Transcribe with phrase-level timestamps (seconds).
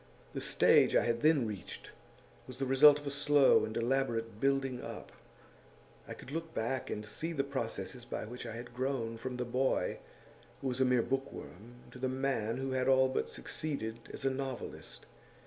[0.33, 1.91] The stage I had then reached
[2.47, 5.11] was the result of a slow and elaborate building up;
[6.07, 9.45] I could look back and see the processes by which I had grown from the
[9.45, 9.99] boy
[10.59, 14.31] who was a mere bookworm to the man who had all but succeeded as a
[14.31, 15.05] novelist.